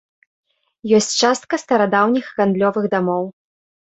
[0.99, 3.23] Ёсць частка старадаўніх гандлёвых дамоў.